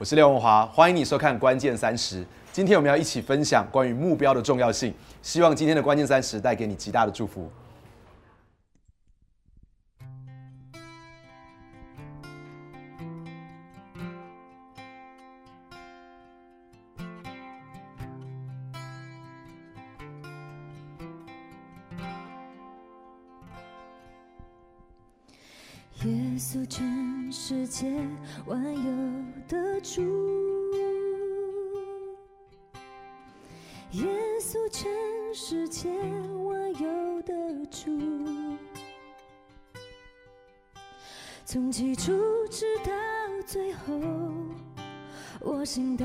[0.00, 2.26] 我是廖文华欢迎你收看关键三十。
[2.52, 7.48] 今天我们要一起分享关于目标的重要性希望今天的关键三十带给你极大的祝福。
[26.04, 26.66] 耶稣
[27.54, 27.86] 世界
[28.46, 28.92] 万有
[29.46, 30.02] 的主
[33.92, 34.04] 耶
[34.40, 34.90] 稣全
[35.32, 35.88] 世界
[36.42, 37.32] 万有的
[37.66, 37.96] 主
[41.44, 42.12] 从起初
[42.50, 42.92] 直到
[43.46, 43.94] 最后
[45.40, 46.04] 我心的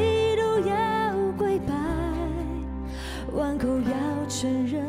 [0.00, 1.74] 万膝都要跪拜，
[3.32, 4.82] 万口要承认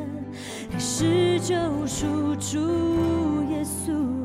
[0.72, 1.56] 你是救
[1.86, 4.21] 赎主耶稣。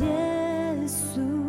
[0.00, 0.06] 耶
[0.88, 1.43] 稣，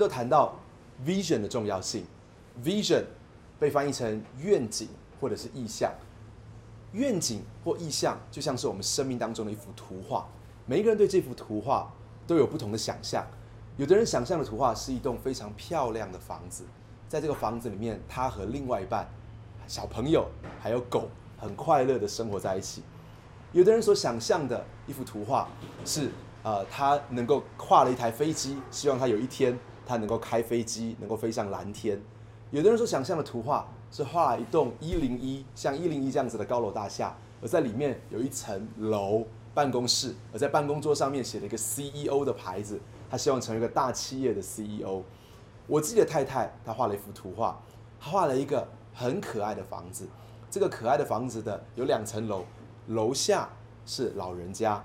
[0.00, 0.56] 都谈到
[1.06, 2.04] vision 的重要性
[2.64, 3.04] ，vision
[3.58, 4.88] 被翻译成愿景
[5.20, 5.92] 或者是意象。
[6.92, 10.26] 愿景或意象就像是我们生命当中的一幅图画，
[10.66, 11.88] 每一个人对这幅图画
[12.26, 13.24] 都有不同的想象。
[13.76, 16.64] 有的人想象的图画是一栋非常漂亮的房子，
[17.08, 19.08] 在这个房子里面，他和另外一半、
[19.68, 20.26] 小朋友
[20.60, 22.82] 还有狗很快乐的生活在一起。
[23.52, 25.48] 有的人所想象的一幅图画
[25.84, 26.10] 是，
[26.42, 29.56] 呃，他能够跨了一台飞机，希望他有一天
[29.90, 32.00] 他能够开飞机，能够飞上蓝天。
[32.52, 42.78] 有的人所想象的图画是画了一栋一零一，像一零一这样子的高楼大厦，而在里面有一层楼办公室，而在办公桌上面写了一个 CEO 的牌子，
[43.10, 45.02] 他希望成为一个大企业的 CEO。
[45.66, 47.60] 我自己的太太，她画了一幅图画，
[47.98, 50.06] 她画了一个很可爱的房子。
[50.48, 52.44] 这个可爱的房子的有两层楼，
[52.86, 53.48] 楼下
[53.84, 54.84] 是老人家，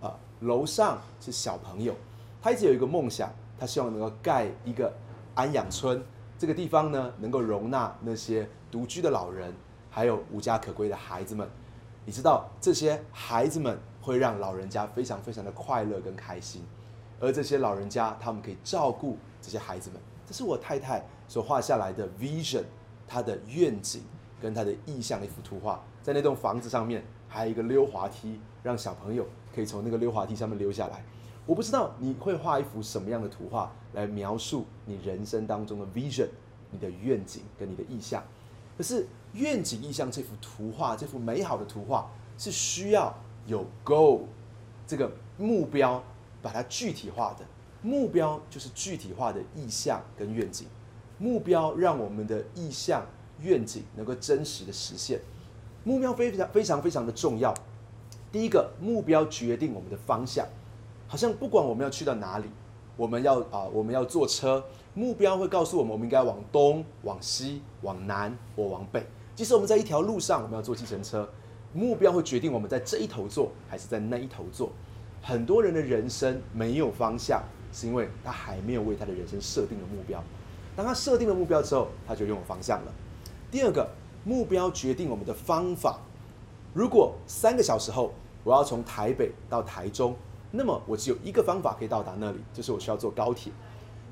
[0.00, 1.92] 啊、楼上是小朋友。
[2.40, 4.92] 她一直有一个梦想，他希望能够盖一个
[5.34, 6.02] 安养村，
[6.38, 9.54] 这个地方呢能够容纳那些独居的老人，
[9.90, 11.48] 还有无家可归的孩子们。
[12.04, 16.64] 你知道这些孩子们会让老人家非常非常的快乐跟开心，
[17.18, 20.00] 而这些老人家他们可以照顾这些孩子们。
[20.26, 22.64] 这是我太太所画下来的 vision，
[23.08, 24.02] 她的愿景
[24.40, 25.82] 跟她的意象的一幅图画。
[26.02, 31.04] 在那栋房子上面还有一个溜滑梯，让小朋友可以从那个溜滑梯上面溜下来。
[31.46, 36.28] 我不知道你会画一幅什么样的图画来描述你人生当中的 vision，
[36.72, 38.22] 你的愿景跟你的意象。
[38.76, 44.22] 可是愿景意象这幅图画，这幅美好的图画是需要有 goal
[44.86, 46.02] 这个目标，
[46.42, 47.44] 把它具体化的。
[47.80, 50.66] 目标就是具体化的意象跟愿景，
[51.18, 53.06] 目标让我们的意象、
[53.40, 55.20] 愿景能够真实的实现。
[55.84, 57.54] 目标非常非常非常的重要。
[58.32, 60.44] 第一个目标决定我们的方向，
[61.08, 62.46] 好像不管我们要去到哪里，
[62.96, 69.06] 我们要啊、我们要坐车，目标会告诉我们我们应该往东、往西、往南或往北。
[69.34, 71.28] 即使我们在一条路上，我们要坐计程车，
[71.72, 74.70] 目标会决定我们在这一头坐还是在那一头坐。
[75.22, 80.22] 很多人的人生没有方向，是因为他还没有为他的人生设定了目标。
[80.74, 82.92] 当他设定了目标之后，他就拥有方向了。
[83.50, 83.88] 第二个，
[84.24, 85.98] 目标决定我们的方法。
[86.72, 88.12] 如果三个小时后
[88.44, 90.14] 我要从台北到台中，
[90.50, 93.52] 那么我只有一个方法可以到达那里，就是我需要坐高铁。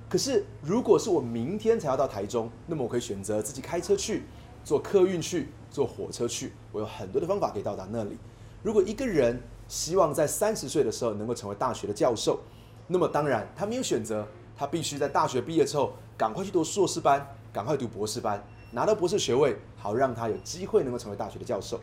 [0.09, 4.25] 可是如果是我明天才要到台中，那么我可以选择自己开车去，
[4.62, 8.19] 坐客运去，坐火车去，我有很多的方法可以到达那里。
[8.62, 12.41] 如果一个人希望在三十岁的时候能够成为大学的教授，
[12.87, 14.26] 那么当然他没有选择，
[14.57, 21.81] 他必须在大学毕业之后赶快去读硕士班，赶快读博士班，拿到博士学位，好让他有机会能够成为大学的教授。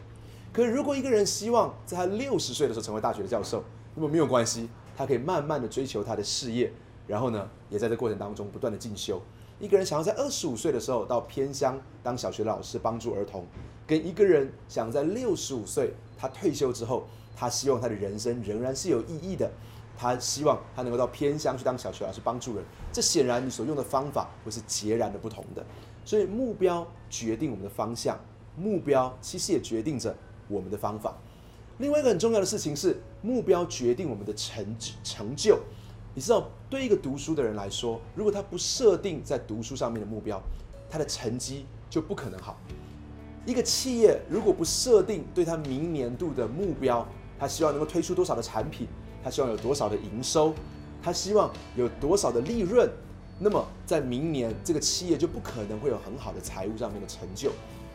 [0.53, 3.63] 可如果一个人希望在他六十岁的时候成为大学的教授，
[3.95, 6.71] 那么没有关系，他可以慢慢的追求他的事业，
[7.07, 9.21] 然后呢，也在这过程当中不断的进修。
[9.59, 13.45] 一个人想要在二十五岁的时候到偏乡当小学老师，帮助儿童，
[13.85, 17.05] 跟一个人想在六十五岁他退休之后，
[17.35, 19.51] 他希望他的人生仍然是有意义的，
[19.95, 22.65] 他希望他能够到偏乡去当小学老师，帮助人。
[22.91, 25.63] 这显然你所用的方法会是截然的不同的。
[26.03, 28.17] 所以目标决定我们的方向，
[28.55, 30.15] 目标其实也决定着
[30.47, 31.15] 我们的方法。
[31.81, 34.63] 另外一个很重要的事情是，目标决定我们的成
[35.03, 35.59] 成就。
[36.13, 40.39] 你知道，对一个读书的人来说，如果他不设定在读书上面的目标，
[40.91, 42.55] 他的成绩就不可能好。
[43.47, 47.03] 一个企业如果不设定对他明年度的目标，
[47.39, 48.87] 他希望能够推出多少的产品，
[49.23, 50.53] 他希望有多少的营收，
[51.01, 52.87] 他希望有多少的利润，
[53.39, 57.51] 那么在明年这个企业就不可能会有很好的财务上面的成就。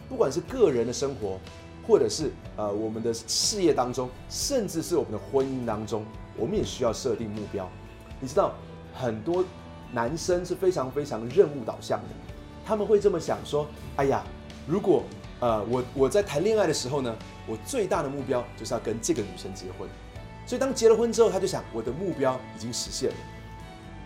[0.08, 1.38] 不管是个人的生活，
[1.86, 6.04] 或者是呃我们的事业当中，甚至是我们的婚姻当中，
[6.36, 7.68] 我们也需要设定目标。
[8.18, 8.54] 你知道，
[8.94, 9.44] 很多
[9.92, 12.08] 男生是非常非常任务导向的，
[12.64, 13.66] 他们会这么想说：
[13.96, 14.24] 哎呀，
[14.66, 15.04] 如果
[15.38, 17.14] 呃我我在谈恋爱的时候呢，
[17.46, 19.88] 我最大的目标就是要跟这个女生结婚。
[20.46, 23.16] 所以当结了婚之后，他就想我的目标已经实现了。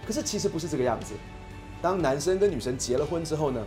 [0.06, 1.14] 可是其实不是这个样子。
[1.82, 3.64] 当男生跟女生结了婚之后呢，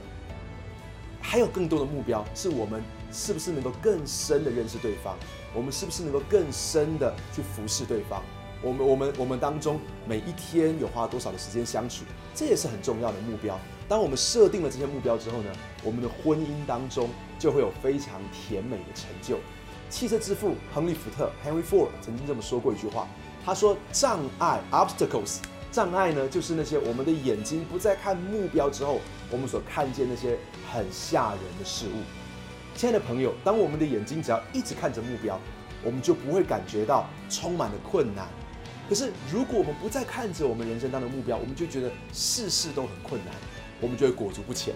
[1.22, 2.82] 还有更多的目标，是我们
[3.14, 5.16] 是不是能够更深的认识对方？
[5.54, 8.24] 我们是不是能够更深的去服侍对方？
[8.64, 12.04] 我们我们我们当中每一天有花多少的时间相处，
[12.34, 13.60] 这也是很重要的目标。
[13.88, 15.52] 当我们设定了这些目标之后呢，
[15.84, 19.38] 我们的婚姻当中就会有非常甜美的成就。
[19.90, 23.08] 汽车之父亨利·福特 （Henry Ford） 曾经这么说过一句话，
[23.46, 25.40] 他说：“障碍 （obstacles）
[25.72, 30.40] 障碍呢，就是那些我们的眼睛不再看目标之后，我们所看见那些
[30.72, 32.02] 很吓人的事物。”
[32.76, 35.40] 亲爱的朋友，当我们的眼睛只要一直看着目标，
[35.84, 38.28] 我们就不会感觉到充满了困难。
[38.90, 43.34] 可是，如果我们不再看着我们人生当中的目标，我们就觉得事事都很困难，
[43.80, 44.74] 我们就会裹足不前。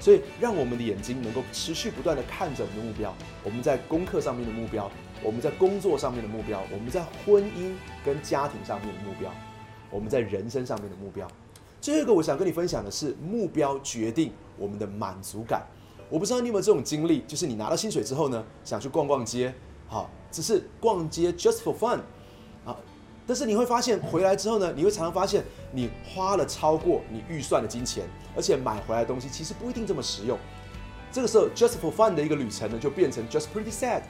[0.00, 4.90] 所以，让我们的眼睛能够持续不断的看着我们的目标，我们在功课上面的目标，
[5.22, 7.72] 我们在工作上面的目标，我们在婚姻
[8.04, 9.30] 跟家庭上面的目标，
[9.90, 11.28] 我们在人生上面的目标。
[11.80, 15.62] 最后一个，我想跟你分享的是，目标决定我们的满足感。
[16.10, 19.52] 我不知道你有没有这种经历，就是你拿到薪水之后呢，想去逛逛街，
[19.88, 21.98] 好，只是逛街 just for fun，
[22.64, 22.76] 啊，
[23.26, 28.04] 但是你会发现回来之后呢，你会常常发现你花了超过你预算的金钱，
[28.36, 30.38] 而且买回来的东西其实不一定这么实用。
[31.10, 34.02] 这个时候 just for fun 的一个旅程呢，就变成 just pretty sad。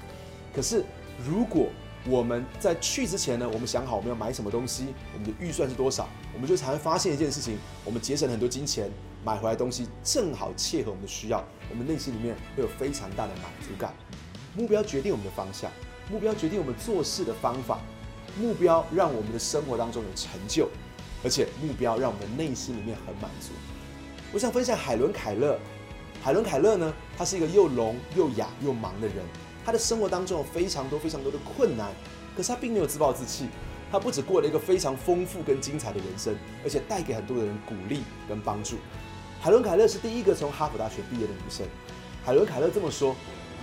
[0.55, 0.85] 可是
[1.27, 1.67] 如果
[2.07, 8.91] 我们在去之前呢，我们想好我们要买什么东西，我们的预算是多少，我们就常常发现一件事情，我们节省很多金钱，
[9.25, 13.95] 买回来东西正好切合我们的需要，我们内心里面会有非常大的满足感。
[14.55, 15.71] 目标决定我们的方向，
[16.11, 17.81] 目标决定我们做事的方法，
[18.39, 20.69] 目标让我们的生活当中有成就，
[21.25, 23.53] 而且目标让我们内心里面很满足。
[24.31, 25.59] 我想分享海伦·凯勒。
[26.23, 29.17] 海伦·凯勒呢，他是一个又聋又哑又盲的人。
[29.65, 31.91] 他的生活当中有非常多非常多的困难，
[32.37, 33.49] 可是他并没有自暴自弃。
[33.91, 38.77] 他不只过了一个非常丰富跟精彩的人生，而且带给很多的人鼓励跟帮助。
[39.45, 41.67] 海伦·凯勒是第一个从哈佛大学毕业的女生。
[42.25, 43.15] 海伦·凯勒这么说：“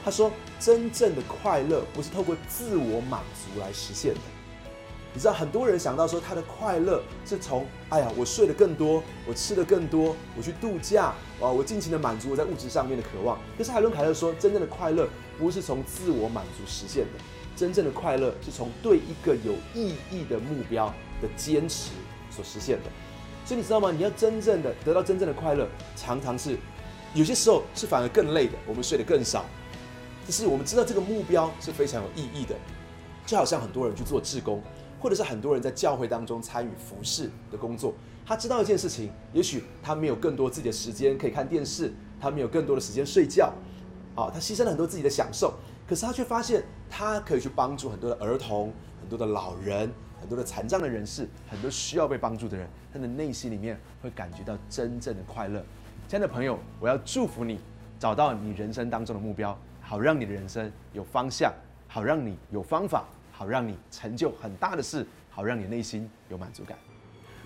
[0.05, 4.19] 她说，真正的快乐不是透过自我满足来实现的。
[5.11, 13.39] 你知道，很多人想到说他的快乐是从哎呀，我睡得更多，我吃得更多，我去度假啊，我尽情的满足我在物质上面的渴望。
[13.57, 15.09] 可是海伦·凯勒说，真正的快乐
[15.39, 17.19] 不是从自我满足实现的，
[17.55, 21.89] 真正的快乐是从对一个有意义的目标的坚持
[22.29, 22.91] 所实现的。
[23.45, 23.91] 所以你知道吗？
[23.91, 26.57] 你要真正的得到真正的快乐，常常是
[27.13, 29.45] 有些时候是反而更累的，我们睡得更少。
[30.25, 32.55] 就是我们知道这个目标是非常有意义的，
[33.25, 34.61] 就好像很多人去做志工，
[34.99, 37.93] 或者是很多人在教会当中参与服饰的工作。
[38.25, 43.51] 他知道一件事情，也许他没有更多自己的时间可以看电视，他没有更多的时间睡觉，
[44.15, 45.55] 啊，他牺牲了很多自己的享受，
[45.87, 48.71] 可是他却发现他可以去帮助很多的儿童、
[49.01, 49.91] 很多的老人、
[50.21, 55.61] 很多的残障的人士、很多需要被帮助的人，他的内心里面会感觉到真正的快乐。
[56.07, 57.59] 亲爱的朋友，我要祝福你，
[57.99, 61.51] 找到你人生当中的目标，好让你的人生有方向，
[61.87, 66.77] 好让你有方法，好让你成就很大的事，好让你内心有满足感。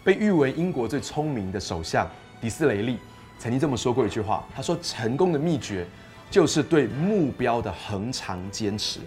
[0.04, 2.08] 被誉为英国最聪明的首相
[2.42, 3.00] 迪斯雷利
[3.40, 5.88] 曾经这么说过一句话，他说：“成功的秘诀
[6.30, 9.00] 就是对目标的恒长坚持。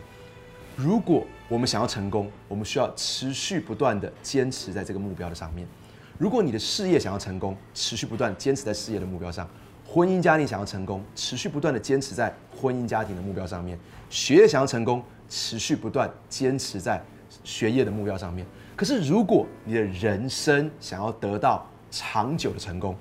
[0.75, 5.67] 如果我们想要成功，我们需要持续不断的坚持在这个目标的上面。
[6.19, 9.47] 如果你的事业想要成功，持续不断坚持在事业的目标上；
[9.87, 13.78] 婚姻家庭想要成功，持续不断的坚持在婚姻家庭的目标上面；
[14.11, 17.02] 学业想要成功，持续不断坚持在
[17.43, 22.95] 学业的目标上面。”可是，如果你的人生想要得到长久的成功，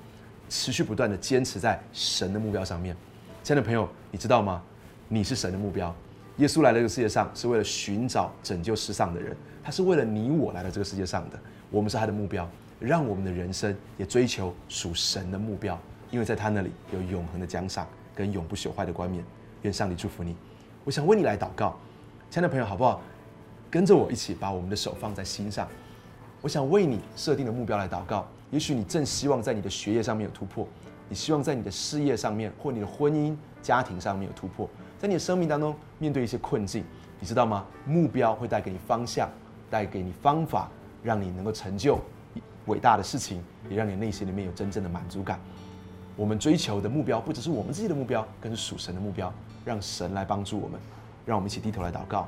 [0.48, 2.96] 持续不断的坚持在神的目标上面，
[3.42, 4.62] 亲爱的朋友，你知道吗？
[5.06, 5.94] 你是神的目标。
[6.38, 11.38] 耶稣来到这个世界上是为了寻找拯救世上的人，他是为了你我来到这个世界上的。
[11.70, 15.78] 我们是他的目标，让我们的人生也追求属神的目标，
[16.10, 19.24] 因为在他那里有永恒的奖赏跟永不朽坏的冠冕。
[19.62, 20.36] 愿上帝祝福你。
[20.84, 21.76] 我想为你来祷告，
[22.30, 23.02] 亲爱的朋友，好不好？
[23.68, 25.68] 跟着我一起把我们的手放在心上。
[26.40, 28.26] 我想为你设定的目标来祷告。
[28.50, 30.66] 也许你正希望在你的学业上面有突破，
[31.08, 34.68] 你希望在你的事业上面或你的婚姻家庭上面有突破，
[34.98, 36.84] 在你的生命当中面对一些困境，
[37.18, 37.64] 你知道吗？
[37.86, 39.28] 目标会带给你方向，
[39.70, 40.70] 带给你方法，
[41.02, 41.98] 让你能够成就
[42.66, 45.40] 伟大的事情，也让你内心里面有真正的满足感。
[46.16, 49.32] 我们追求的目标不只是我们自己的目标，更是属神的目标。
[49.64, 50.80] 让神来帮助我们，
[51.26, 52.26] 让我们一起低头来祷告。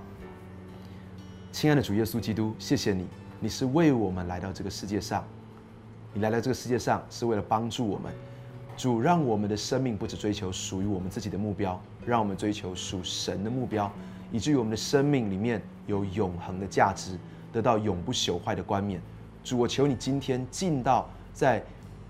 [1.53, 5.25] 亲爱的主耶稣基督，谢谢你，你是为我们来到这个世界上，
[6.13, 8.13] 你来到这个世界上是为了帮助我们。
[8.81, 13.93] 主让我们的生命不只追求属于我们自己的目标，让我们追求属神的目标，
[14.33, 17.19] 以至于我们的生命里面有永恒的价值，
[17.53, 18.99] 得到永不朽坏的冠冕。
[19.45, 21.63] 主，我求你今天进到在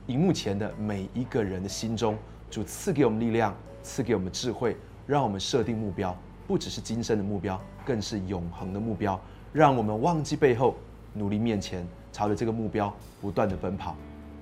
[0.06, 2.16] 荧幕前的每一个人的心中，
[2.48, 3.52] 主赐给我们力量，
[3.82, 4.76] 赐给我们智慧，
[5.08, 6.16] 让我们设定目标。
[6.46, 9.20] 不只是今生的目标，更是永恒的目标。
[9.52, 10.76] 让我们忘记背后，
[11.14, 13.96] 努力面前，朝着这个目标不断的奔跑。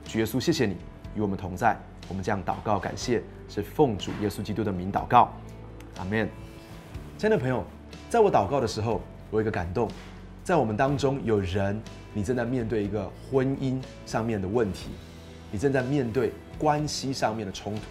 [0.04, 0.76] 主耶稣，谢谢你
[1.16, 1.74] 与我们同在。
[2.08, 5.30] 我们这样祷告，感谢是奉主耶稣基督的名祷告，
[5.98, 6.28] 阿门。
[7.18, 7.62] 亲爱的朋友，
[8.08, 9.88] 在我祷告的时候，我有一个感动，
[10.42, 11.80] 在我们当中有人，
[12.14, 14.88] 你正在面对一个婚姻上面的问题，
[15.50, 17.82] 你正在面对关系上面的冲突。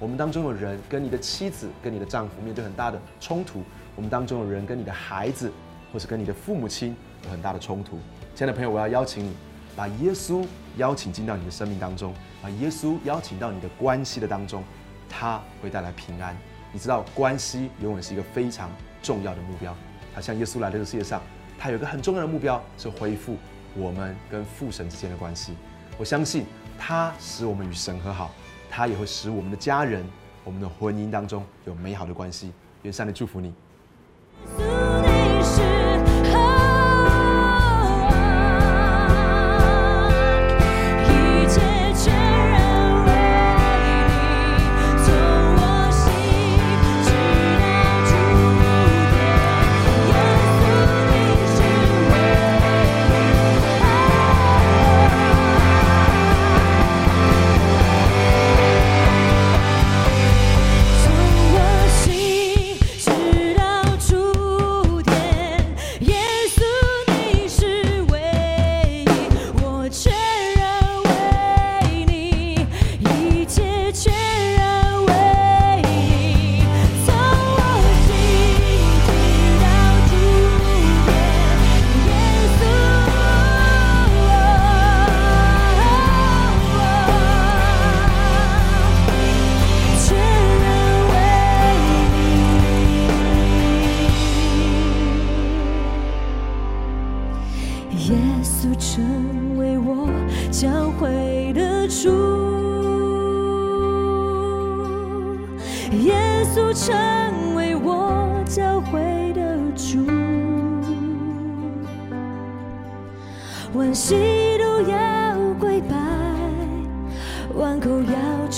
[0.00, 3.60] 我们当中有人跟你的妻子、跟你的丈夫面对很大的冲突；
[3.96, 5.52] 我们当中有人跟你的孩子，
[5.92, 7.98] 或是跟你的父母亲有很大的冲突。
[8.34, 9.32] 亲爱的朋友，我要邀请你，
[9.78, 10.44] 把耶稣
[10.76, 12.12] 邀请进到你的生命当中，
[12.42, 14.64] 把耶稣邀请到你的关系的当中，
[15.08, 16.36] 他会带来平安。
[16.72, 18.68] 你知道，关系永远是一个非常
[19.00, 19.72] 重要的目标。
[20.12, 21.22] 好像耶稣来到这个世界上，
[21.56, 23.36] 他有一个很重要的目标，是恢复
[23.76, 25.52] 我们跟父神之间的关系。
[25.96, 26.44] 我相信
[26.76, 28.32] 他使我们与神和好。
[28.68, 30.04] 他也会使我们的家人、
[30.42, 32.52] 我们的婚姻当中有美好的关系。
[32.82, 33.54] 愿上帝祝福你。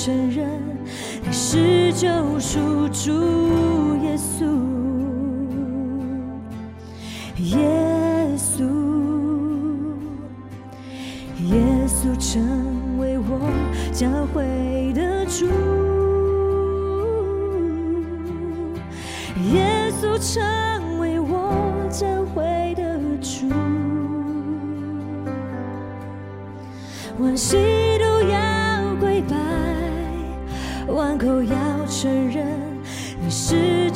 [0.02, 0.48] 承认
[1.22, 2.08] 你是救
[2.40, 3.12] 赎主
[4.02, 4.89] 耶稣。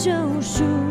[0.04, 0.12] 救
[0.42, 0.83] 赎。